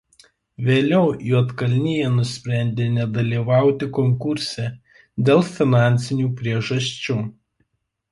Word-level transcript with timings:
Vėliau 0.67 1.09
Juodkalnija 1.31 2.07
nusprendė 2.13 2.87
nedalyvauti 2.93 3.89
konkurse 3.97 4.65
dėl 5.29 5.43
finansinių 5.51 6.27
priežasčių. 6.41 7.19